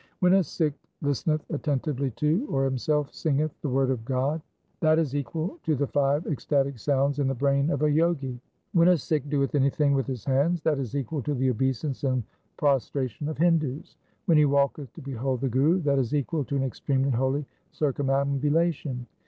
When 0.19 0.33
a 0.33 0.43
Sikh 0.43 0.73
listeneth 1.03 1.47
attentively 1.51 2.09
to, 2.15 2.47
or 2.49 2.63
himself 2.65 3.13
singeth, 3.13 3.51
the 3.61 3.69
word 3.69 3.91
of 3.91 4.03
God, 4.03 4.41
that 4.79 4.97
is 4.97 5.15
equal 5.15 5.59
to 5.61 5.75
the 5.75 5.85
five 5.85 6.25
ecstatic 6.25 6.79
sounds 6.79 7.19
in 7.19 7.27
the 7.27 7.35
brain 7.35 7.69
of 7.69 7.83
a 7.83 7.91
Jogi. 7.91 8.41
When 8.73 8.87
a 8.87 8.97
Sikh 8.97 9.29
doeth 9.29 9.53
anything 9.53 9.93
with 9.93 10.07
his 10.07 10.25
hands, 10.25 10.63
that 10.63 10.79
is 10.79 10.95
equal 10.95 11.21
to 11.21 11.35
the 11.35 11.51
obeisance 11.51 12.03
and 12.03 12.23
prostration 12.57 13.27
of 13.29 13.37
Hindus. 13.37 13.95
When 14.25 14.39
he 14.39 14.45
walketh 14.45 14.91
to 14.95 15.01
behold 15.03 15.41
the 15.41 15.49
Guru, 15.49 15.81
that 15.81 15.99
is 15.99 16.15
equal 16.15 16.45
to 16.45 16.55
an 16.55 16.63
extremely 16.63 17.11
holy 17.11 17.45
circumambulation. 17.71 19.05